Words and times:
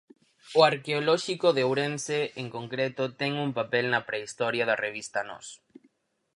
O 0.57 0.59
Arqueolóxico 0.71 1.47
de 1.55 1.63
Ourense, 1.69 2.19
en 2.41 2.47
concreto, 2.55 3.03
ten 3.19 3.31
un 3.45 3.49
papel 3.59 3.85
na 3.89 4.05
prehistoria 4.09 4.67
da 4.67 4.79
revista 4.85 5.19
Nós. 5.29 5.47